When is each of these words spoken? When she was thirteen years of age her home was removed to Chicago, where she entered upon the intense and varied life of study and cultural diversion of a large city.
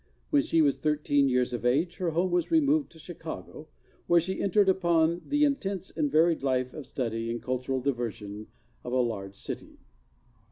When 0.31 0.41
she 0.41 0.63
was 0.63 0.79
thirteen 0.79 1.29
years 1.29 1.53
of 1.53 1.63
age 1.63 1.97
her 1.97 2.09
home 2.09 2.31
was 2.31 2.49
removed 2.49 2.89
to 2.93 2.97
Chicago, 2.97 3.67
where 4.07 4.19
she 4.19 4.41
entered 4.41 4.67
upon 4.67 5.21
the 5.23 5.45
intense 5.45 5.91
and 5.91 6.11
varied 6.11 6.41
life 6.41 6.73
of 6.73 6.87
study 6.87 7.29
and 7.29 7.39
cultural 7.39 7.81
diversion 7.81 8.47
of 8.83 8.93
a 8.93 8.99
large 8.99 9.35
city. 9.35 9.77